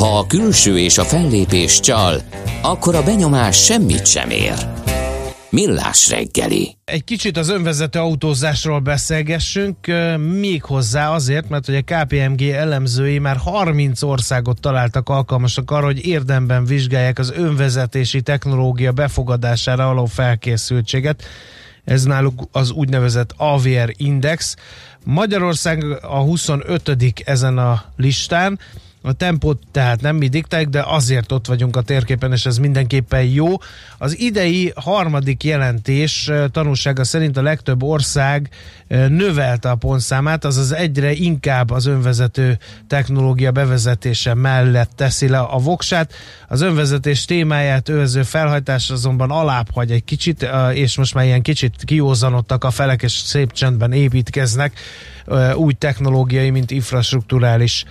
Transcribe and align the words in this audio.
Ha 0.00 0.18
a 0.18 0.26
külső 0.26 0.78
és 0.78 0.98
a 0.98 1.04
fellépés 1.04 1.80
csal, 1.80 2.20
akkor 2.62 2.94
a 2.94 3.02
benyomás 3.02 3.64
semmit 3.64 4.06
sem 4.06 4.30
ér. 4.30 4.54
Millás 5.50 6.08
reggeli. 6.08 6.76
Egy 6.84 7.04
kicsit 7.04 7.36
az 7.36 7.48
önvezető 7.48 7.98
autózásról 7.98 8.78
beszélgessünk, 8.78 9.76
még 10.38 10.62
hozzá 10.62 11.10
azért, 11.10 11.48
mert 11.48 11.66
hogy 11.66 11.74
a 11.74 11.82
KPMG 11.82 12.42
elemzői 12.42 13.18
már 13.18 13.36
30 13.36 14.02
országot 14.02 14.60
találtak 14.60 15.08
alkalmasak 15.08 15.70
arra, 15.70 15.84
hogy 15.84 16.06
érdemben 16.06 16.64
vizsgálják 16.64 17.18
az 17.18 17.32
önvezetési 17.36 18.20
technológia 18.22 18.92
befogadására 18.92 19.86
való 19.86 20.04
felkészültséget. 20.04 21.24
Ez 21.84 22.04
náluk 22.04 22.48
az 22.52 22.70
úgynevezett 22.70 23.34
AVR 23.36 23.94
Index. 23.96 24.56
Magyarország 25.04 25.84
a 26.02 26.18
25. 26.18 27.22
ezen 27.24 27.58
a 27.58 27.84
listán, 27.96 28.58
a 29.02 29.12
tempót 29.12 29.62
tehát 29.72 30.00
nem 30.00 30.16
mi 30.16 30.28
diktáljuk, 30.28 30.70
de 30.70 30.82
azért 30.86 31.32
ott 31.32 31.46
vagyunk 31.46 31.76
a 31.76 31.82
térképen, 31.82 32.32
és 32.32 32.46
ez 32.46 32.58
mindenképpen 32.58 33.22
jó. 33.22 33.48
Az 33.98 34.18
idei 34.18 34.72
harmadik 34.74 35.44
jelentés 35.44 36.30
tanulsága 36.52 37.04
szerint 37.04 37.36
a 37.36 37.42
legtöbb 37.42 37.82
ország 37.82 38.48
növelte 39.08 39.70
a 39.70 39.74
pontszámát, 39.74 40.44
azaz 40.44 40.72
egyre 40.72 41.12
inkább 41.12 41.70
az 41.70 41.86
önvezető 41.86 42.58
technológia 42.86 43.50
bevezetése 43.50 44.34
mellett 44.34 44.90
teszi 44.96 45.28
le 45.28 45.38
a 45.38 45.58
voksát. 45.58 46.12
Az 46.48 46.60
önvezetés 46.60 47.24
témáját 47.24 47.88
övező 47.88 48.22
felhajtás 48.22 48.90
azonban 48.90 49.30
alább 49.30 49.70
hagy 49.72 49.90
egy 49.90 50.04
kicsit, 50.04 50.48
és 50.72 50.96
most 50.96 51.14
már 51.14 51.24
ilyen 51.24 51.42
kicsit 51.42 51.74
kiózanodtak 51.84 52.64
a 52.64 52.70
felek, 52.70 53.02
és 53.02 53.12
szép 53.12 53.52
csendben 53.52 53.92
építkeznek 53.92 54.80
úgy 55.54 55.76
technológiai, 55.76 56.50
mint 56.50 56.70
infrastruktúrális 56.70 57.84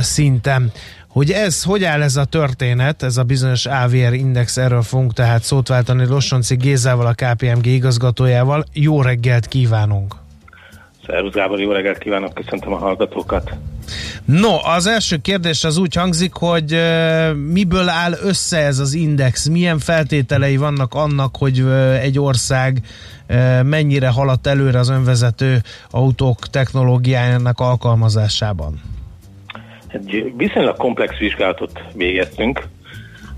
szinten. 0.00 0.72
Hogy 1.08 1.30
ez, 1.30 1.62
hogy 1.62 1.84
áll 1.84 2.02
ez 2.02 2.16
a 2.16 2.24
történet, 2.24 3.02
ez 3.02 3.16
a 3.16 3.22
bizonyos 3.22 3.66
AVR 3.66 4.12
index, 4.12 4.56
erről 4.56 4.82
fogunk 4.82 5.12
tehát 5.12 5.42
szót 5.42 5.68
váltani 5.68 6.06
Lossonci 6.06 6.56
Gézával, 6.56 7.06
a 7.06 7.14
KPMG 7.14 7.66
igazgatójával. 7.66 8.64
Jó 8.72 9.02
reggelt 9.02 9.46
kívánunk! 9.46 10.14
Szervusz 11.06 11.32
Gábor, 11.32 11.60
jó 11.60 11.72
reggelt 11.72 11.98
kívánok, 11.98 12.34
köszöntöm 12.34 12.72
a 12.72 12.76
hallgatókat! 12.76 13.52
No, 14.24 14.56
az 14.62 14.86
első 14.86 15.16
kérdés 15.16 15.64
az 15.64 15.76
úgy 15.76 15.94
hangzik, 15.94 16.32
hogy 16.32 16.72
uh, 16.72 17.34
miből 17.34 17.88
áll 17.88 18.12
össze 18.22 18.58
ez 18.58 18.78
az 18.78 18.92
index? 18.92 19.48
Milyen 19.48 19.78
feltételei 19.78 20.56
vannak 20.56 20.94
annak, 20.94 21.36
hogy 21.36 21.60
uh, 21.60 22.02
egy 22.02 22.18
ország 22.18 22.80
uh, 23.28 23.62
mennyire 23.62 24.08
haladt 24.08 24.46
előre 24.46 24.78
az 24.78 24.88
önvezető 24.88 25.62
autók 25.90 26.48
technológiájának 26.48 27.60
alkalmazásában? 27.60 28.80
Egy 29.92 30.32
viszonylag 30.36 30.76
komplex 30.76 31.16
vizsgálatot 31.16 31.80
végeztünk. 31.94 32.68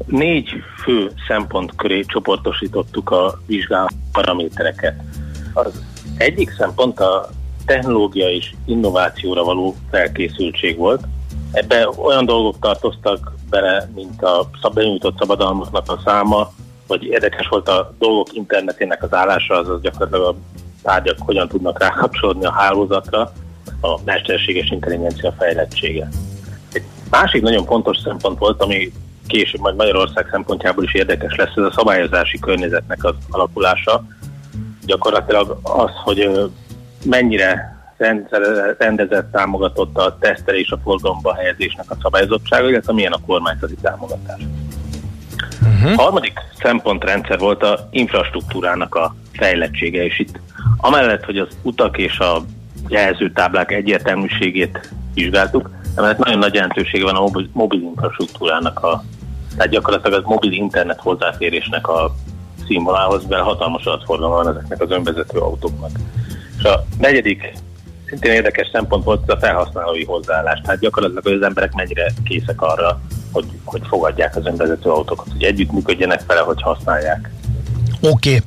Négy 0.07 0.51
fő 0.83 1.11
szempont 1.29 1.77
köré 1.77 2.01
csoportosítottuk 2.01 3.11
a 3.11 3.41
vizsgálat 3.47 3.93
paramétereket. 4.13 4.95
Az 5.55 5.83
egyik 6.17 6.51
szempont 6.51 7.01
a 7.01 7.29
technológia 7.67 8.29
és 8.29 8.53
innovációra 8.65 9.45
való 9.45 9.77
felkészültség 9.91 10.77
volt. 10.77 11.03
Ebbe 11.53 11.89
olyan 11.89 12.25
dolgok 12.25 12.59
tartoztak 12.61 13.35
bele, 13.51 13.91
mint 13.95 14.23
a 14.23 14.71
benyújtott 14.75 15.19
szabadalmaknak 15.19 15.91
a 15.91 16.01
száma, 16.05 16.53
vagy 16.87 17.05
érdekes 17.05 17.49
volt 17.49 17.69
a 17.69 17.95
dolgok 17.99 18.35
internetének 18.35 19.03
az 19.03 19.15
állása, 19.15 19.55
azaz 19.55 19.81
gyakorlatilag 19.81 20.35
a 20.35 20.59
tárgyak 20.83 21.17
hogyan 21.19 21.49
tudnak 21.49 21.79
rákapcsolódni 21.79 22.45
a 22.45 22.53
hálózatra, 22.53 23.33
a 23.81 24.01
mesterséges 24.05 24.71
intelligencia 24.71 25.33
fejlettsége. 25.33 26.09
Másik 27.13 27.43
nagyon 27.43 27.65
fontos 27.65 27.99
szempont 27.99 28.39
volt, 28.39 28.63
ami 28.63 28.93
később 29.27 29.61
majd 29.61 29.77
Magyarország 29.77 30.29
szempontjából 30.31 30.85
is 30.85 30.95
érdekes 30.95 31.35
lesz, 31.37 31.57
ez 31.57 31.65
a 31.65 31.73
szabályozási 31.77 32.39
környezetnek 32.39 33.05
az 33.05 33.15
alakulása. 33.31 34.05
Gyakorlatilag 34.87 35.59
az, 35.63 35.91
hogy 36.05 36.51
mennyire 37.05 37.77
rendezett, 38.79 39.33
támogatott 39.33 39.97
a 39.97 40.17
tesztelés 40.21 40.71
a 40.71 40.79
forgalomba 40.83 41.35
helyezésnek 41.35 41.91
a 41.91 41.97
szabályozottsága, 42.03 42.69
illetve 42.69 42.93
milyen 42.93 43.13
a 43.13 43.21
kormányzati 43.27 43.77
támogatás. 43.83 44.41
Uh-huh. 45.63 45.99
A 45.99 46.03
harmadik 46.03 46.39
szempontrendszer 46.59 47.39
volt 47.39 47.63
a 47.63 47.89
infrastruktúrának 47.91 48.95
a 48.95 49.15
fejlettsége, 49.33 50.05
és 50.05 50.19
itt 50.19 50.41
amellett, 50.77 51.25
hogy 51.25 51.39
az 51.39 51.49
utak 51.63 51.99
és 51.99 52.19
a 52.19 52.43
jelzőtáblák 52.89 53.73
egyértelműségét 53.73 54.93
vizsgáltuk, 55.15 55.71
mert 55.95 56.19
nagyon 56.19 56.39
nagy 56.39 56.55
jelentősége 56.55 57.05
van 57.05 57.15
a 57.15 57.21
mobil, 57.21 57.49
mobil 57.53 57.81
infrastruktúrának, 57.81 58.85
a, 58.85 59.05
tehát 59.57 59.73
gyakorlatilag 59.73 60.19
az 60.19 60.29
mobil 60.29 60.53
internet 60.53 61.01
hozzáférésnek 61.01 61.89
a 61.89 62.15
színvonalához, 62.67 63.27
mert 63.27 63.43
hatalmas 63.43 63.85
adatforgalma 63.85 64.35
van 64.35 64.49
ezeknek 64.49 64.81
az 64.83 64.91
önvezető 64.91 65.39
autóknak. 65.39 65.91
És 66.59 66.65
a 66.65 66.85
negyedik 66.99 67.53
szintén 68.07 68.33
érdekes 68.33 68.69
szempont 68.73 69.05
volt 69.05 69.31
a 69.31 69.39
felhasználói 69.39 70.05
hozzáállás. 70.05 70.61
Tehát 70.61 70.81
gyakorlatilag 70.81 71.27
az 71.27 71.47
emberek 71.47 71.73
mennyire 71.73 72.13
készek 72.25 72.63
arra, 72.63 73.01
hogy, 73.33 73.47
hogy 73.65 73.83
fogadják 73.89 74.37
az 74.37 74.47
önvezető 74.47 74.91
autókat, 74.91 75.27
hogy 75.33 75.43
együttműködjenek 75.43 76.27
vele, 76.27 76.41
hogy 76.41 76.63
használják. 76.63 77.31
Oké, 78.03 78.29
okay. 78.29 78.41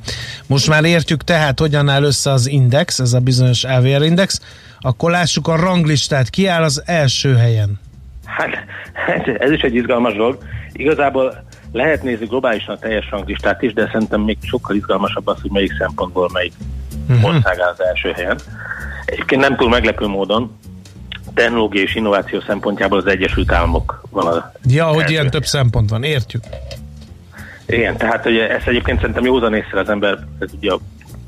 most 0.46 0.68
már 0.68 0.84
értjük 0.84 1.24
tehát, 1.24 1.58
hogyan 1.58 1.88
áll 1.88 2.02
össze 2.02 2.30
az 2.30 2.48
index, 2.48 2.98
ez 2.98 3.12
a 3.12 3.20
bizonyos 3.20 3.64
AVR 3.64 4.02
index. 4.02 4.40
Akkor 4.80 5.10
lássuk 5.10 5.48
a 5.48 5.56
ranglistát. 5.56 6.30
Ki 6.30 6.46
áll 6.46 6.62
az 6.62 6.82
első 6.86 7.34
helyen? 7.34 7.80
Hát 8.26 9.26
ez 9.38 9.50
is 9.50 9.60
egy 9.60 9.74
izgalmas 9.74 10.14
dolog. 10.14 10.38
Igazából 10.72 11.44
lehet 11.72 12.02
nézni 12.02 12.26
globálisan 12.26 12.74
a 12.74 12.78
teljes 12.78 13.10
ranglistát 13.10 13.62
is, 13.62 13.72
de 13.72 13.88
szerintem 13.92 14.20
még 14.20 14.38
sokkal 14.40 14.76
izgalmasabb 14.76 15.26
az, 15.26 15.40
hogy 15.40 15.50
melyik 15.50 15.72
szempontból 15.78 16.30
melyik 16.32 16.52
uh-huh. 17.08 17.24
ország 17.24 17.60
áll 17.60 17.70
az 17.70 17.82
első 17.82 18.10
helyen. 18.10 18.38
Egyébként 19.04 19.40
nem 19.40 19.56
túl 19.56 19.68
meglepő 19.68 20.06
módon, 20.06 20.58
technológia 21.34 21.82
és 21.82 21.94
innováció 21.94 22.40
szempontjából 22.40 22.98
az 22.98 23.06
Egyesült 23.06 23.52
Államok 23.52 24.02
van 24.10 24.26
a 24.26 24.52
Ja, 24.64 24.86
hogy 24.86 25.10
ilyen 25.10 25.30
több 25.30 25.44
szempont 25.44 25.90
van, 25.90 26.02
értjük. 26.02 26.42
Igen, 27.66 27.96
tehát 27.96 28.26
ugye 28.26 28.50
ezt 28.50 28.66
egyébként 28.66 29.00
szerintem 29.00 29.24
józan 29.24 29.54
észre 29.54 29.80
az 29.80 29.88
ember 29.88 30.18
ugye, 30.56 30.72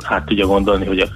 hát 0.04 0.24
tudja 0.24 0.46
gondolni, 0.46 0.86
hogy 0.86 0.98
a 0.98 1.08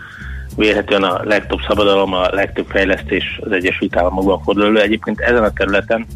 vélhetően 0.56 1.03
a 1.03 1.21
legtöbb 1.25 1.59
szabadalom, 1.66 2.12
a 2.12 2.28
legtöbb 2.31 2.66
fejlesztés 2.69 3.41
az 3.44 3.53
Egyesült 3.53 3.97
Államokban 3.97 4.43
fordul 4.43 4.66
elő. 4.66 4.81
Egyébként 4.81 5.21
ezen 5.21 5.44
a 5.44 5.53
területen 5.53 6.06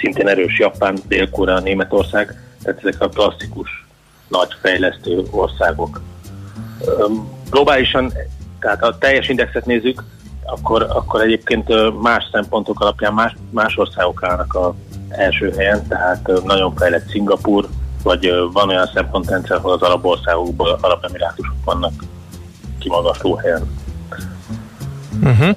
szintén 0.00 0.28
erős 0.28 0.58
Japán, 0.58 0.98
Dél-Korea, 1.08 1.60
Németország, 1.60 2.34
tehát 2.62 2.84
ezek 2.84 3.00
a 3.00 3.08
klasszikus 3.08 3.86
nagy 4.28 4.56
fejlesztő 4.60 5.22
országok. 5.30 6.00
Globálisan, 7.50 8.12
tehát 8.60 8.82
a 8.82 8.98
teljes 8.98 9.28
indexet 9.28 9.66
nézzük, 9.66 10.04
akkor, 10.44 10.82
akkor 10.82 11.20
egyébként 11.20 12.00
más 12.02 12.28
szempontok 12.32 12.80
alapján 12.80 13.14
más, 13.14 13.36
más 13.50 13.76
országok 13.76 14.22
állnak 14.22 14.54
a 14.54 14.74
első 15.08 15.52
helyen, 15.56 15.86
tehát 15.88 16.30
nagyon 16.44 16.74
fejlett 16.74 17.08
Szingapur, 17.08 17.68
vagy 18.02 18.32
van 18.52 18.68
olyan 18.68 18.90
szempontrendszer, 18.94 19.56
ahol 19.56 19.72
az 19.72 19.82
arab 19.82 20.06
országokból 20.06 20.78
arab 20.80 21.04
emirátusok 21.04 21.54
vannak 21.64 21.92
kimagasló 22.78 23.36
helyen. 23.36 23.80
Uh-huh. 25.22 25.56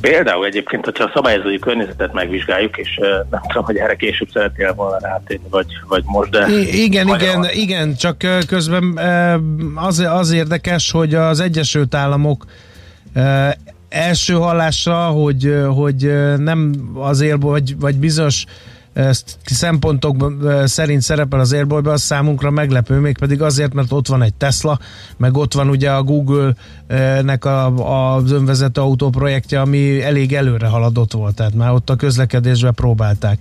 Például 0.00 0.46
egyébként, 0.46 0.84
hogyha 0.84 1.04
a 1.04 1.10
szabályozói 1.14 1.58
környezetet 1.58 2.12
megvizsgáljuk, 2.12 2.76
és 2.76 3.00
nem 3.30 3.40
tudom, 3.48 3.64
hogy 3.64 3.76
erre 3.76 3.96
később 3.96 4.28
szeretnél 4.32 4.74
volna 4.74 4.98
rátérni, 4.98 5.46
vagy, 5.50 5.66
vagy 5.88 6.02
most, 6.06 6.30
de... 6.30 6.48
I- 6.48 6.82
igen, 6.82 7.08
igen, 7.08 7.40
van. 7.40 7.48
igen, 7.52 7.94
csak 7.96 8.16
közben 8.46 8.98
az, 9.74 9.98
az 9.98 10.30
érdekes, 10.30 10.90
hogy 10.90 11.14
az 11.14 11.40
Egyesült 11.40 11.94
Államok 11.94 12.44
első 13.88 14.34
hallásra, 14.34 14.96
hogy, 14.96 15.54
hogy 15.74 16.12
nem 16.36 16.90
azért, 16.94 17.42
vagy, 17.42 17.78
vagy 17.78 17.96
bizonyos 17.96 18.44
szempontok 19.44 20.32
szerint 20.64 21.02
szerepel 21.02 21.40
az 21.40 21.52
Airboy-ban, 21.52 21.92
az 21.92 22.02
számunkra 22.02 22.50
meglepő, 22.50 22.98
mégpedig 22.98 23.42
azért, 23.42 23.74
mert 23.74 23.92
ott 23.92 24.06
van 24.06 24.22
egy 24.22 24.34
Tesla, 24.34 24.78
meg 25.16 25.36
ott 25.36 25.54
van 25.54 25.68
ugye 25.68 25.90
a 25.90 26.02
Google-nek 26.02 27.44
a, 27.44 28.14
az 28.14 28.30
önvezető 28.32 28.80
autó 28.80 29.10
projektje, 29.10 29.60
ami 29.60 30.02
elég 30.02 30.32
előre 30.32 30.66
haladott 30.66 31.12
volt, 31.12 31.34
tehát 31.34 31.54
már 31.54 31.72
ott 31.72 31.90
a 31.90 31.96
közlekedésbe 31.96 32.70
próbálták. 32.70 33.38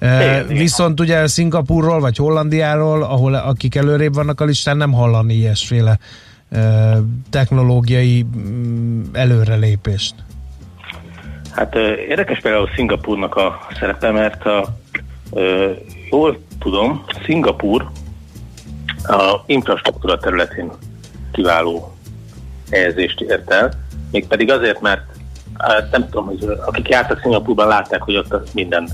Igen, 0.00 0.46
Viszont 0.46 1.00
igen. 1.00 1.16
ugye 1.16 1.26
Szingapurról 1.26 2.00
vagy 2.00 2.16
Hollandiáról, 2.16 3.02
ahol 3.02 3.34
akik 3.34 3.74
előrébb 3.74 4.14
vannak 4.14 4.40
a 4.40 4.44
listán, 4.44 4.76
nem 4.76 4.92
hallani 4.92 5.34
ilyesféle 5.34 5.98
technológiai 7.30 8.26
mm, 8.36 9.02
előrelépést. 9.12 10.14
Hát 11.50 11.74
érdekes 12.08 12.40
például 12.40 12.68
Szingapurnak 12.74 13.34
a 13.34 13.66
szerepe, 13.78 14.10
mert 14.10 14.44
a 14.44 14.76
Jól 16.10 16.38
tudom, 16.58 17.04
Szingapur 17.24 17.90
a 19.02 19.42
infrastruktúra 19.46 20.18
területén 20.18 20.70
kiváló 21.32 21.94
helyezést 22.70 23.20
ért 23.20 23.50
el, 23.50 23.72
mégpedig 24.10 24.50
azért, 24.50 24.80
mert 24.80 25.02
nem 25.90 26.08
tudom, 26.10 26.26
hogy 26.26 26.44
akik 26.66 26.88
jártak 26.88 27.20
Szingapurban 27.20 27.68
látták, 27.68 28.02
hogy 28.02 28.16
ott 28.16 28.54
minden 28.54 28.88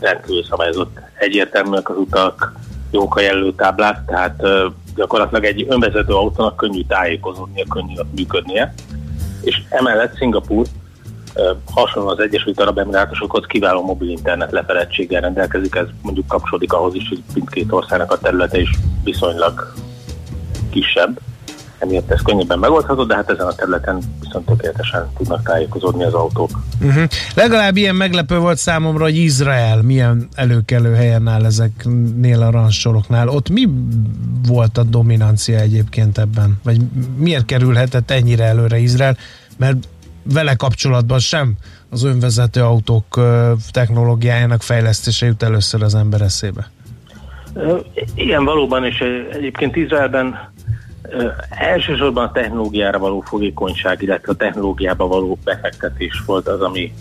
rendkívül 0.00 0.44
szabályozott. 0.44 0.98
Egyértelműek 1.18 1.90
az 1.90 1.96
utak, 1.96 2.54
jók 2.90 3.16
a 3.16 3.20
jelölőtáblák, 3.20 4.04
tehát 4.06 4.42
gyakorlatilag 4.94 5.44
egy 5.44 5.66
önvezető 5.68 6.12
autónak 6.12 6.56
könnyű 6.56 6.82
tájékozódnia, 6.88 7.64
könnyű 7.68 7.94
működnie. 8.16 8.74
És 9.40 9.62
emellett 9.68 10.16
Szingapur 10.16 10.66
hasonlóan 11.64 12.18
az 12.18 12.24
Egyesült 12.24 12.60
Arab 12.60 12.78
Emirátusokhoz 12.78 13.44
kiváló 13.46 13.82
mobil 13.82 14.08
internet 14.08 14.52
lefeledtséggel 14.52 15.20
rendelkezik, 15.20 15.74
ez 15.74 15.86
mondjuk 16.02 16.28
kapcsolódik 16.28 16.72
ahhoz 16.72 16.94
is, 16.94 17.08
hogy 17.08 17.22
mindkét 17.34 17.72
országnak 17.72 18.12
a 18.12 18.18
területe 18.18 18.60
is 18.60 18.70
viszonylag 19.04 19.72
kisebb, 20.70 21.20
emiatt 21.78 22.10
ez 22.10 22.22
könnyebben 22.22 22.58
megoldható, 22.58 23.04
de 23.04 23.14
hát 23.14 23.30
ezen 23.30 23.46
a 23.46 23.54
területen 23.54 24.02
viszont 24.20 24.46
tökéletesen 24.46 25.10
tudnak 25.16 25.42
tájékozódni 25.42 26.04
az 26.04 26.14
autók. 26.14 26.50
Uh-huh. 26.80 27.04
Legalább 27.34 27.76
ilyen 27.76 27.94
meglepő 27.94 28.38
volt 28.38 28.58
számomra, 28.58 29.04
hogy 29.04 29.16
Izrael 29.16 29.82
milyen 29.82 30.28
előkelő 30.34 30.94
helyen 30.94 31.28
áll 31.28 31.44
ezeknél 31.44 32.42
a 32.42 32.50
ransoroknál. 32.50 33.28
Ott 33.28 33.50
mi 33.50 33.68
volt 34.46 34.78
a 34.78 34.82
dominancia 34.82 35.58
egyébként 35.58 36.18
ebben? 36.18 36.60
Vagy 36.62 36.80
miért 37.16 37.44
kerülhetett 37.44 38.10
ennyire 38.10 38.44
előre 38.44 38.78
Izrael? 38.78 39.16
Mert 39.56 39.88
vele 40.22 40.54
kapcsolatban 40.54 41.18
sem 41.18 41.54
az 41.90 42.04
önvezető 42.04 42.60
autók 42.62 43.20
technológiájának 43.70 44.62
fejlesztése 44.62 45.26
jut 45.26 45.42
először 45.42 45.82
az 45.82 45.94
ember 45.94 46.20
eszébe. 46.20 46.70
Igen, 48.14 48.44
valóban, 48.44 48.84
és 48.84 49.04
egyébként 49.32 49.76
Izraelben 49.76 50.52
elsősorban 51.50 52.24
a 52.24 52.32
technológiára 52.32 52.98
való 52.98 53.20
fogékonyság, 53.20 54.02
illetve 54.02 54.32
a 54.32 54.36
technológiába 54.36 55.06
való 55.06 55.38
befektetés 55.44 56.22
volt 56.26 56.48
az, 56.48 56.60
ami 56.60 56.92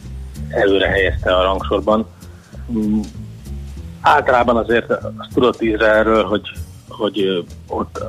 előre 0.49 0.87
helyezte 0.87 1.35
a 1.35 1.43
rangsorban. 1.43 2.07
Mm, 2.71 2.99
általában 4.01 4.57
azért 4.57 4.91
azt 4.91 5.33
tudott 5.33 5.61
Izraelről, 5.61 6.23
hogy, 6.23 6.41
hogy 6.87 7.45
ott, 7.67 8.03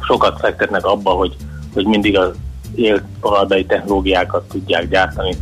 sokat 0.00 0.40
fektetnek 0.40 0.84
abba, 0.84 1.10
hogy, 1.10 1.36
hogy 1.72 1.86
mindig 1.86 2.18
az 2.18 2.30
élt 2.74 3.02
technológiákat 3.66 4.48
tudják 4.48 4.88
gyártani, 4.88 5.36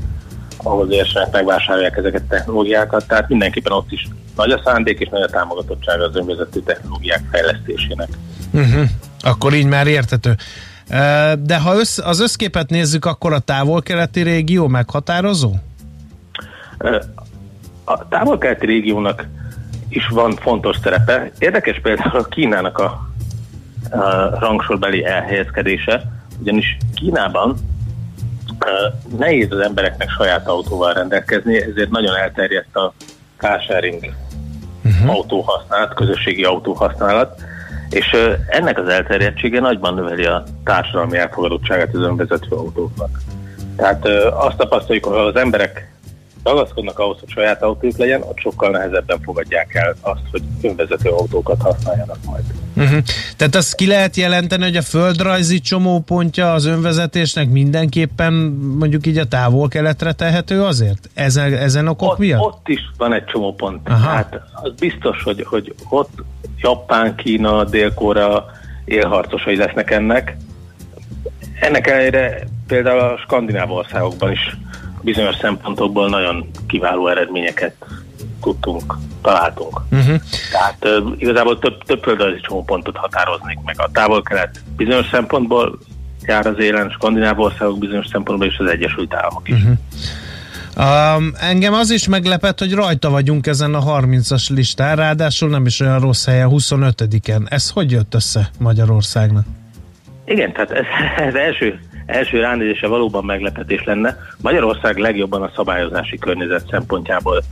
ahhoz 0.57 0.91
érsenek, 0.91 1.33
megvásárolják 1.33 1.97
ezeket 1.97 2.23
a 2.23 2.29
technológiákat, 2.29 3.07
tehát 3.07 3.29
mindenképpen 3.29 3.73
ott 3.73 3.93
is 3.93 4.09
nagy 4.37 4.51
a 4.51 4.61
szándék 4.65 4.99
és 4.99 5.09
nagy 5.09 5.23
a 5.23 5.29
támogatottság 5.29 6.01
az 6.01 6.17
önvezető 6.17 6.61
technológiák 6.61 7.23
fejlesztésének. 7.31 8.09
Uh-huh. 8.53 8.89
Akkor 9.21 9.55
így 9.55 9.67
már 9.67 9.87
értető. 9.87 10.37
De 11.39 11.59
ha 11.59 11.75
össz, 11.75 11.99
az 11.99 12.21
összképet 12.21 12.71
nézzük, 12.71 13.05
akkor 13.05 13.33
a 13.33 13.39
távol-keleti 13.39 14.23
régió 14.23 14.67
meghatározó? 14.67 15.53
A 17.85 18.09
távol-keleti 18.09 18.67
régiónak 18.67 19.27
is 19.89 20.09
van 20.09 20.37
fontos 20.37 20.77
szerepe. 20.83 21.31
Érdekes 21.39 21.81
például 21.83 22.19
a 22.19 22.25
Kínának 22.25 22.79
a, 22.79 23.11
a 23.91 24.39
rangsorbeli 24.39 25.05
elhelyezkedése, 25.05 26.13
ugyanis 26.41 26.77
Kínában 27.03 27.57
nehéz 29.19 29.53
az 29.53 29.59
embereknek 29.59 30.11
saját 30.11 30.49
autóval 30.49 30.93
rendelkezni, 30.93 31.63
ezért 31.63 31.91
nagyon 31.91 32.17
elterjedt 32.17 32.77
a 32.77 32.93
carsharing 33.37 34.15
uh-huh. 34.85 35.11
autóhasználat, 35.11 35.95
közösségi 35.95 36.45
autóhasználat, 36.45 37.41
és 37.91 38.17
ennek 38.49 38.79
az 38.79 38.89
elterjedtsége 38.89 39.61
nagyban 39.61 39.95
növeli 39.95 40.25
a 40.25 40.45
társadalmi 40.65 41.19
elfogadottságát 41.19 41.95
az 41.95 42.01
önvezető 42.01 42.57
autóknak. 42.57 43.21
Tehát 43.77 44.07
azt 44.35 44.57
tapasztaljuk, 44.57 45.05
hogy 45.05 45.17
az 45.17 45.37
emberek 45.37 45.93
ragaszkodnak 46.45 46.99
ahhoz, 46.99 47.19
hogy 47.21 47.29
saját 47.29 47.63
autójuk 47.63 47.97
legyen, 47.97 48.23
ott 48.23 48.39
sokkal 48.39 48.71
nehezebben 48.71 49.21
fogadják 49.21 49.75
el 49.75 49.95
azt, 50.01 50.23
hogy 50.31 50.43
önvezető 50.63 51.11
autókat 51.11 51.63
használjanak 51.63 52.19
majd. 52.25 52.45
Uh-huh. 52.77 52.99
Tehát 53.37 53.55
azt 53.55 53.75
ki 53.75 53.87
lehet 53.87 54.17
jelenteni, 54.17 54.63
hogy 54.63 54.77
a 54.77 54.83
földrajzi 54.83 55.61
csomópontja 55.61 56.53
az 56.53 56.65
önvezetésnek 56.65 57.49
mindenképpen 57.49 58.33
mondjuk 58.79 59.07
így 59.07 59.19
a 59.19 59.25
távol-keletre 59.25 60.13
tehető 60.13 60.63
azért? 60.63 61.11
Ezen, 61.15 61.53
ezen 61.53 61.89
okok 61.89 62.11
ott, 62.11 62.19
miatt? 62.19 62.41
Ott 62.41 62.69
is 62.69 62.81
van 62.97 63.13
egy 63.13 63.25
csomópont. 63.25 63.89
Aha. 63.89 64.09
Hát 64.09 64.41
az 64.53 64.73
biztos, 64.79 65.23
hogy, 65.23 65.45
hogy 65.49 65.75
ott 65.89 66.23
Japán, 66.61 67.15
Kína, 67.15 67.65
Dél-Korea 67.65 68.51
élharcosai 68.85 69.57
lesznek 69.57 69.91
ennek. 69.91 70.37
Ennek 71.61 71.87
ellenére 71.87 72.47
például 72.67 72.99
a 72.99 73.19
skandináv 73.19 73.71
országokban 73.71 74.33
is 74.33 74.57
bizonyos 75.03 75.37
szempontokból 75.37 76.09
nagyon 76.09 76.51
kiváló 76.67 77.09
eredményeket 77.09 77.75
tudtunk, 78.43 78.95
találtunk. 79.23 79.81
Uh-huh. 79.91 80.17
Tehát 80.53 81.01
uh, 81.01 81.13
igazából 81.19 81.59
több, 81.59 81.85
több 81.85 82.03
földrajzi 82.03 82.41
csomópontot 82.41 82.97
határoznék 82.97 83.59
meg. 83.65 83.75
A 83.79 83.91
távol-kelet 83.93 84.63
bizonyos 84.77 85.09
szempontból 85.11 85.79
jár 86.23 86.47
az 86.47 86.59
élen, 86.59 86.91
skandináv 86.91 87.39
országok 87.39 87.79
bizonyos 87.79 88.07
szempontból 88.07 88.49
és 88.49 88.59
az 88.59 88.71
Egyesült 88.71 89.15
Államok 89.15 89.49
is. 89.49 89.55
Uh-huh. 89.55 89.77
Um, 90.77 91.33
engem 91.41 91.73
az 91.73 91.91
is 91.91 92.09
meglepett, 92.09 92.59
hogy 92.59 92.73
rajta 92.73 93.11
vagyunk 93.11 93.47
ezen 93.47 93.75
a 93.75 94.01
30-as 94.01 94.51
listán, 94.55 94.97
ráadásul 94.97 95.49
nem 95.49 95.67
is 95.67 95.81
olyan 95.81 96.01
rossz 96.01 96.27
helyen, 96.27 96.49
25-en. 96.51 97.51
Ez 97.53 97.71
hogy 97.71 97.91
jött 97.91 98.15
össze 98.15 98.51
Magyarországnak? 98.59 99.45
Igen, 100.25 100.53
tehát 100.53 100.71
ez, 100.71 100.85
ez 101.27 101.35
első 101.35 101.81
első 102.07 102.41
ránézése 102.41 102.87
valóban 102.87 103.25
meglepetés 103.25 103.85
lenne. 103.85 104.17
Magyarország 104.41 104.97
legjobban 104.97 105.43
a 105.43 105.51
szabályozási 105.55 106.19
környezet 106.19 106.69
szempontjából 106.71 107.43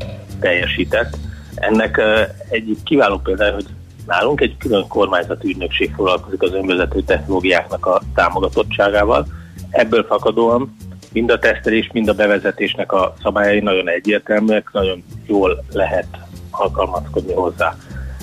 teljesített. 0.40 1.16
Ennek 1.54 2.00
egyik 2.48 2.82
kiváló 2.82 3.18
példája, 3.18 3.54
hogy 3.54 3.66
nálunk 4.06 4.40
egy 4.40 4.56
külön 4.56 4.86
kormányzati 4.88 5.48
ügynökség 5.48 5.92
foglalkozik 5.94 6.42
az 6.42 6.52
önvezető 6.52 7.02
technológiáknak 7.02 7.86
a 7.86 8.00
támogatottságával. 8.14 9.26
Ebből 9.70 10.04
fakadóan 10.04 10.76
mind 11.12 11.30
a 11.30 11.38
tesztelés, 11.38 11.90
mind 11.92 12.08
a 12.08 12.14
bevezetésnek 12.14 12.92
a 12.92 13.14
szabályai 13.22 13.60
nagyon 13.60 13.88
egyértelműek, 13.88 14.70
nagyon 14.72 15.04
jól 15.26 15.64
lehet 15.72 16.06
alkalmazkodni 16.50 17.32
hozzá. 17.32 17.76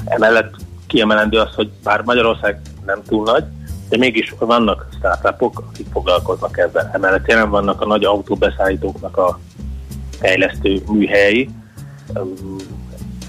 Emellett 0.05 0.55
kiemelendő 0.87 1.37
az, 1.37 1.53
hogy 1.53 1.69
bár 1.83 2.01
Magyarország 2.01 2.61
nem 2.85 3.01
túl 3.07 3.23
nagy, 3.23 3.43
de 3.89 3.97
mégis 3.97 4.33
vannak 4.39 4.87
startupok, 4.97 5.63
akik 5.69 5.87
foglalkoznak 5.91 6.57
ezzel. 6.57 6.89
Emellett 6.93 7.27
jelen 7.27 7.49
vannak 7.49 7.81
a 7.81 7.85
nagy 7.85 8.03
autóbeszállítóknak 8.03 9.17
a 9.17 9.39
fejlesztő 10.19 10.81
műhelyi, 10.91 11.49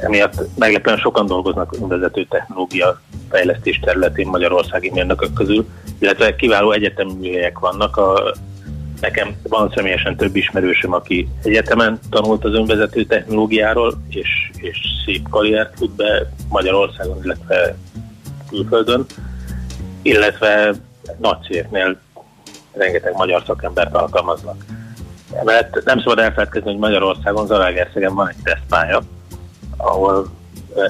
emiatt 0.00 0.56
meglepően 0.56 0.96
sokan 0.96 1.26
dolgoznak 1.26 1.76
önvezető 1.80 2.24
technológia 2.24 3.00
fejlesztés 3.30 3.80
területén 3.80 4.26
magyarországi 4.26 4.90
mérnökök 4.90 5.32
közül, 5.32 5.68
illetve 5.98 6.36
kiváló 6.36 6.72
egyetemi 6.72 7.12
műhelyek 7.12 7.58
vannak. 7.58 7.96
A, 7.96 8.34
nekem 9.00 9.36
van 9.42 9.72
személyesen 9.74 10.16
több 10.16 10.36
ismerősöm, 10.36 10.92
aki 10.92 11.28
egyetemen 11.42 11.98
tanult 12.10 12.44
az 12.44 12.54
önvezető 12.54 13.04
technológiáról, 13.04 14.02
és, 14.08 14.50
és 14.56 14.78
szép 15.04 15.28
karriert 15.28 15.76
fut 15.76 15.90
be 15.90 16.32
Magyarországon, 16.48 17.18
illetve 17.22 17.76
külföldön 18.48 19.06
illetve 20.02 20.74
nagy 21.18 21.40
cégeknél 21.42 22.00
rengeteg 22.72 23.16
magyar 23.16 23.42
szakembert 23.46 23.94
alkalmaznak. 23.94 24.64
Mert 25.44 25.84
nem 25.84 25.98
szabad 25.98 26.18
elfelejtkezni, 26.18 26.70
hogy 26.70 26.78
Magyarországon 26.78 27.46
Zalaegerszegen 27.46 28.14
van 28.14 28.28
egy 28.28 28.42
tesztpálya, 28.42 29.02
ahol 29.76 30.28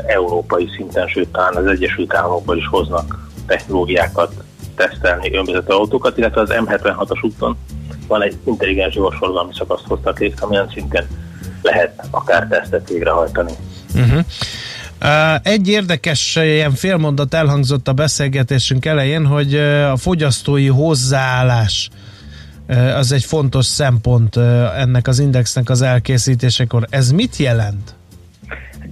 európai 0.06 0.68
szinten, 0.76 1.08
sőt 1.08 1.28
talán 1.28 1.56
az 1.56 1.66
Egyesült 1.66 2.14
Államokból 2.14 2.56
is 2.56 2.66
hoznak 2.66 3.28
technológiákat 3.46 4.32
tesztelni 4.74 5.34
önvezető 5.34 5.72
autókat, 5.72 6.18
illetve 6.18 6.40
az 6.40 6.50
M76-as 6.52 7.24
úton 7.24 7.56
van 8.06 8.22
egy 8.22 8.36
intelligens 8.44 8.94
gyorsforgalmi 8.94 9.52
szakaszt 9.54 9.84
hoztak 9.86 10.18
létre, 10.18 10.46
amilyen 10.46 10.70
szinten 10.74 11.06
lehet 11.62 12.06
akár 12.10 12.46
tesztet 12.46 12.88
végrehajtani. 12.88 13.52
Uh-huh. 13.94 14.24
Egy 15.42 15.68
érdekes 15.68 16.36
ilyen 16.36 16.72
félmondat 16.72 17.34
elhangzott 17.34 17.88
a 17.88 17.92
beszélgetésünk 17.92 18.84
elején, 18.84 19.26
hogy 19.26 19.54
a 19.90 19.96
fogyasztói 19.96 20.66
hozzáállás 20.66 21.88
az 22.96 23.12
egy 23.12 23.24
fontos 23.24 23.66
szempont 23.66 24.36
ennek 24.76 25.08
az 25.08 25.18
indexnek 25.18 25.70
az 25.70 25.82
elkészítésekor. 25.82 26.86
Ez 26.90 27.10
mit 27.10 27.36
jelent? 27.36 27.94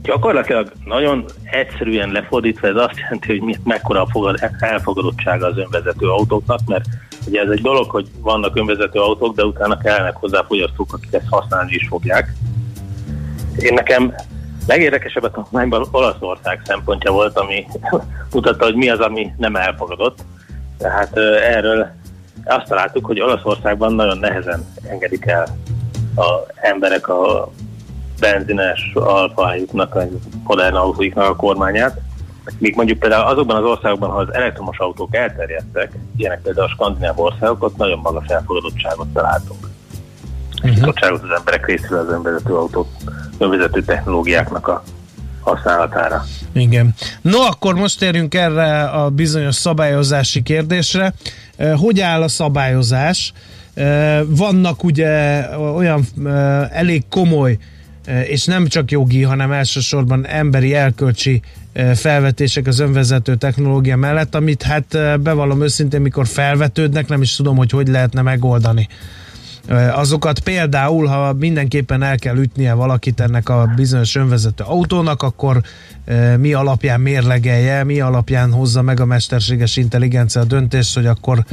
Gyakorlatilag 0.02 0.72
nagyon 0.84 1.24
egyszerűen 1.42 2.10
lefordítva 2.10 2.68
ez 2.68 2.76
azt 2.76 2.98
jelenti, 2.98 3.38
hogy 3.38 3.58
mekkora 3.64 4.02
a 4.02 4.54
elfogadottsága 4.58 5.46
az 5.46 5.58
önvezető 5.58 6.06
autóknak, 6.06 6.60
mert 6.66 6.84
ugye 7.26 7.40
ez 7.40 7.50
egy 7.50 7.60
dolog, 7.60 7.90
hogy 7.90 8.08
vannak 8.20 8.56
önvezető 8.56 8.98
autók, 8.98 9.34
de 9.34 9.44
utána 9.44 9.78
kellene 9.78 10.12
hozzá 10.14 10.44
fogyasztók, 10.48 10.92
akik 10.92 11.12
ezt 11.12 11.28
használni 11.30 11.74
is 11.74 11.86
fogják. 11.88 12.32
Én 13.58 13.74
nekem 13.74 14.14
Legérdekesebb 14.66 15.22
a 15.22 15.30
tanulmányban 15.30 15.88
Olaszország 15.90 16.60
szempontja 16.64 17.12
volt, 17.12 17.38
ami 17.38 17.66
mutatta, 18.32 18.64
hogy 18.64 18.74
mi 18.74 18.88
az, 18.88 18.98
ami 18.98 19.32
nem 19.36 19.56
elfogadott. 19.56 20.18
Tehát 20.78 21.16
erről 21.42 21.90
azt 22.46 22.68
találtuk, 22.68 23.06
hogy 23.06 23.20
Olaszországban 23.20 23.94
nagyon 23.94 24.18
nehezen 24.18 24.64
engedik 24.88 25.26
el 25.26 25.46
az 26.14 26.40
emberek 26.54 27.08
a 27.08 27.50
benzines 28.20 28.90
alfájuknak, 28.94 29.94
a 29.94 30.04
modern 30.44 30.74
autóiknak 30.74 31.28
a 31.28 31.36
kormányát, 31.36 32.00
Míg 32.58 32.74
mondjuk 32.76 32.98
például 32.98 33.26
azokban 33.26 33.56
az 33.56 33.64
országokban, 33.70 34.10
ha 34.10 34.16
az 34.16 34.34
elektromos 34.34 34.78
autók 34.78 35.14
elterjedtek, 35.14 35.92
ilyenek 36.16 36.40
például 36.42 36.66
a 36.66 36.70
skandináv 36.70 37.18
országok, 37.18 37.62
ott 37.62 37.76
nagyon 37.76 37.98
magas 37.98 38.26
elfogadottságot 38.26 39.08
találtunk. 39.08 39.68
Uh-huh. 40.62 41.12
az 41.12 41.38
emberek 41.38 41.66
részéről 41.66 41.98
az 41.98 42.08
önvezető 42.08 42.54
autók, 42.54 42.88
önvezető 43.38 43.82
technológiáknak 43.82 44.68
a 44.68 44.82
használatára. 45.40 46.24
Igen. 46.52 46.94
No, 47.22 47.40
akkor 47.40 47.74
most 47.74 47.98
térjünk 47.98 48.34
erre 48.34 48.82
a 48.82 49.10
bizonyos 49.10 49.54
szabályozási 49.54 50.42
kérdésre. 50.42 51.14
Eh, 51.56 51.78
hogy 51.78 52.00
áll 52.00 52.22
a 52.22 52.28
szabályozás? 52.28 53.32
Eh, 53.74 54.20
vannak 54.26 54.84
ugye 54.84 55.42
olyan 55.58 56.06
eh, 56.24 56.78
elég 56.78 57.04
komoly 57.10 57.58
és 58.26 58.44
nem 58.44 58.66
csak 58.66 58.90
jogi, 58.90 59.22
hanem 59.22 59.52
elsősorban 59.52 60.26
emberi 60.26 60.74
elkölcsi 60.74 61.42
felvetések 61.94 62.66
az 62.66 62.78
önvezető 62.78 63.34
technológia 63.34 63.96
mellett, 63.96 64.34
amit 64.34 64.62
hát 64.62 64.98
bevallom 65.20 65.62
őszintén, 65.62 66.00
mikor 66.00 66.26
felvetődnek, 66.26 67.08
nem 67.08 67.22
is 67.22 67.36
tudom, 67.36 67.56
hogy 67.56 67.70
hogy 67.70 67.88
lehetne 67.88 68.22
megoldani. 68.22 68.88
Azokat 69.92 70.38
például, 70.38 71.06
ha 71.06 71.32
mindenképpen 71.32 72.02
el 72.02 72.18
kell 72.18 72.36
ütnie 72.36 72.72
valakit 72.72 73.20
ennek 73.20 73.48
a 73.48 73.72
bizonyos 73.76 74.16
önvezető 74.16 74.64
autónak, 74.66 75.22
akkor 75.22 75.60
mi 76.38 76.52
alapján 76.52 77.00
mérlegelje, 77.00 77.84
mi 77.84 78.00
alapján 78.00 78.52
hozza 78.52 78.82
meg 78.82 79.00
a 79.00 79.04
mesterséges 79.04 79.76
intelligencia 79.76 80.40
a 80.40 80.44
döntést, 80.44 80.94
hogy 80.94 81.06
akkor 81.06 81.44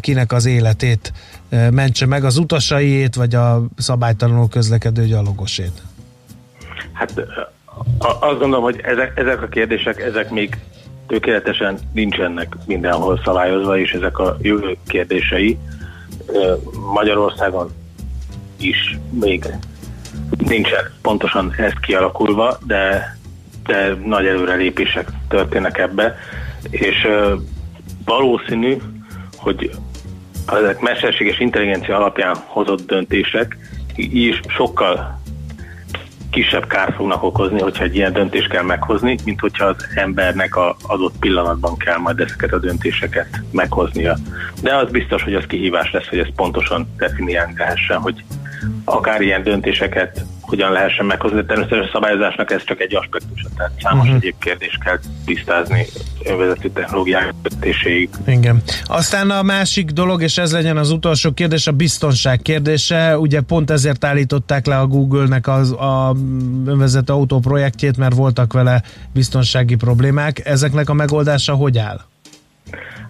kinek 0.00 0.32
az 0.32 0.46
életét 0.46 1.12
mentse 1.70 2.06
meg, 2.06 2.24
az 2.24 2.36
utasaiét, 2.36 3.14
vagy 3.14 3.34
a 3.34 3.62
szabálytalanul 3.76 4.48
közlekedő 4.48 5.04
gyalogosét? 5.06 5.82
Hát 6.92 7.26
azt 7.98 8.38
gondolom, 8.38 8.62
hogy 8.62 8.80
ezek, 8.82 9.12
ezek 9.18 9.42
a 9.42 9.48
kérdések, 9.48 10.00
ezek 10.00 10.30
még 10.30 10.58
tökéletesen 11.06 11.78
nincsenek 11.92 12.56
mindenhol 12.66 13.20
szabályozva, 13.24 13.78
és 13.78 13.92
ezek 13.92 14.18
a 14.18 14.36
jövő 14.40 14.76
kérdései 14.86 15.58
Magyarországon 16.92 17.70
is 18.56 18.98
még 19.10 19.46
nincsen 20.38 20.92
pontosan 21.02 21.54
ez 21.56 21.72
kialakulva, 21.80 22.58
de, 22.66 23.16
de 23.66 23.94
nagy 24.04 24.26
előrelépések 24.26 25.08
történnek 25.28 25.78
ebbe, 25.78 26.16
és 26.70 27.08
valószínű, 28.04 28.76
hogy 29.36 29.70
ezek 30.46 30.80
mesterséges 30.80 31.38
intelligencia 31.38 31.96
alapján 31.96 32.36
hozott 32.46 32.86
döntések 32.86 33.56
is 33.96 34.40
sokkal 34.48 35.22
kisebb 36.34 36.66
kár 36.66 36.92
fognak 36.96 37.22
okozni, 37.22 37.60
hogyha 37.60 37.84
egy 37.84 37.94
ilyen 37.94 38.12
döntést 38.12 38.48
kell 38.48 38.62
meghozni, 38.62 39.16
mint 39.24 39.40
hogyha 39.40 39.64
az 39.64 39.86
embernek 39.94 40.56
a 40.56 40.76
adott 40.82 41.14
pillanatban 41.20 41.76
kell 41.76 41.96
majd 41.96 42.20
ezeket 42.20 42.52
a 42.52 42.58
döntéseket 42.58 43.28
meghoznia. 43.50 44.16
De 44.62 44.76
az 44.76 44.90
biztos, 44.90 45.22
hogy 45.22 45.34
az 45.34 45.44
kihívás 45.46 45.92
lesz, 45.92 46.08
hogy 46.08 46.18
ezt 46.18 46.32
pontosan 46.36 46.88
definiálni 46.96 47.54
lehessen, 47.56 47.98
hogy 47.98 48.24
akár 48.84 49.20
ilyen 49.20 49.42
döntéseket 49.42 50.24
hogyan 50.54 50.72
lehessen 50.72 51.06
meghozni. 51.06 51.44
Természetesen 51.44 51.84
a 51.84 51.90
szabályozásnak 51.92 52.50
ez 52.50 52.64
csak 52.64 52.80
egy 52.80 52.94
aspektus, 52.94 53.44
tehát 53.56 53.72
számos 53.80 54.04
uh-huh. 54.04 54.16
egyéb 54.16 54.34
kérdést 54.38 54.82
kell 54.82 54.98
tisztázni 55.24 55.86
önvezető 56.24 56.70
technológiák 56.70 57.34
kötéséig. 57.42 58.08
Igen. 58.26 58.62
Aztán 58.84 59.30
a 59.30 59.42
másik 59.42 59.90
dolog, 59.90 60.22
és 60.22 60.38
ez 60.38 60.52
legyen 60.52 60.76
az 60.76 60.90
utolsó 60.90 61.32
kérdés, 61.32 61.66
a 61.66 61.72
biztonság 61.72 62.42
kérdése. 62.42 63.18
Ugye 63.18 63.40
pont 63.40 63.70
ezért 63.70 64.04
állították 64.04 64.66
le 64.66 64.78
a 64.78 64.86
Google-nek 64.86 65.48
az 65.48 65.70
a 65.72 66.14
önvezető 66.66 67.12
autó 67.12 67.38
projektjét, 67.38 67.96
mert 67.96 68.14
voltak 68.14 68.52
vele 68.52 68.82
biztonsági 69.12 69.74
problémák. 69.74 70.46
Ezeknek 70.46 70.88
a 70.88 70.94
megoldása 70.94 71.54
hogy 71.54 71.78
áll? 71.78 72.00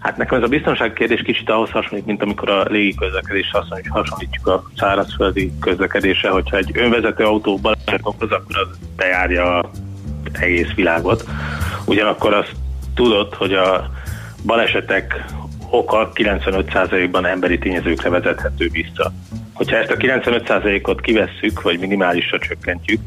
Hát 0.05 0.17
nekem 0.17 0.37
ez 0.37 0.43
a 0.43 0.47
biztonság 0.47 0.93
kérdés 0.93 1.21
kicsit 1.21 1.49
ahhoz 1.49 1.69
hasonlít, 1.69 2.05
mint 2.05 2.21
amikor 2.21 2.49
a 2.49 2.63
légi 2.63 2.95
közlekedés 2.95 3.51
hasonlítjuk 3.89 4.47
a 4.47 4.63
szárazföldi 4.77 5.51
közlekedése, 5.59 6.29
hogyha 6.29 6.57
egy 6.57 6.71
önvezető 6.73 7.23
autó 7.23 7.57
baleset 7.57 7.99
okoz, 8.01 8.31
akkor 8.31 8.57
az 8.57 8.77
bejárja 8.95 9.59
az 9.59 9.69
egész 10.31 10.73
világot. 10.75 11.25
Ugyanakkor 11.85 12.33
azt 12.33 12.55
tudod, 12.95 13.33
hogy 13.33 13.53
a 13.53 13.89
balesetek 14.43 15.25
oka 15.69 16.11
95%-ban 16.13 17.25
emberi 17.25 17.57
tényezőkre 17.57 18.09
vezethető 18.09 18.69
vissza. 18.71 19.11
Hogyha 19.53 19.77
ezt 19.77 19.91
a 19.91 19.95
95%-ot 19.95 21.01
kivesszük, 21.01 21.61
vagy 21.61 21.79
minimálisra 21.79 22.39
csökkentjük, 22.39 22.99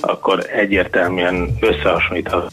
akkor 0.00 0.46
egyértelműen 0.52 1.56
összehasonlítható 1.60 2.48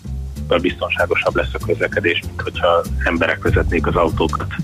biztonságosabb 0.60 1.36
lesz 1.36 1.54
a 1.54 1.66
közlekedés, 1.66 2.22
mint 2.26 2.42
hogyha 2.42 2.84
emberek 3.04 3.44
vezetnék 3.44 3.88
az 3.88 3.96
autókat. 3.96 4.56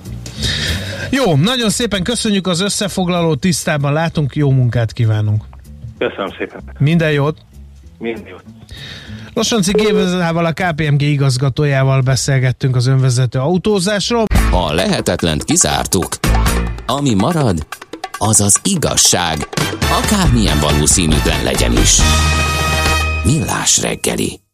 Jó, 1.10 1.36
nagyon 1.36 1.70
szépen 1.70 2.04
köszönjük 2.04 2.48
az 2.48 2.62
összefoglaló, 2.62 3.36
tisztában 3.36 3.94
látunk, 3.94 4.36
jó 4.36 4.52
munkát 4.52 4.94
kívánunk. 4.94 5.44
Köszönöm 5.98 6.30
szépen. 6.38 6.62
Minden 6.80 7.12
jót. 7.12 7.38
Minden 7.98 8.28
jót. 8.28 8.44
Losonci 9.34 9.72
Gévezával, 9.72 10.46
a 10.46 10.52
KPMG 10.52 11.02
igazgatójával 11.02 12.02
beszélgettünk 12.02 12.76
az 12.76 12.88
önvezető 12.88 13.40
autózásról. 13.40 14.26
A 14.52 14.74
lehetetlent 14.74 15.44
kizártuk. 15.44 16.08
Ami 16.86 17.14
marad, 17.14 17.68
az 18.18 18.42
az 18.42 18.60
igazság, 18.64 19.38
akármilyen 20.04 20.60
valószínűtlen 20.60 21.44
legyen 21.44 21.72
is. 21.72 21.98
Millás 23.24 23.82
reggeli. 23.82 24.47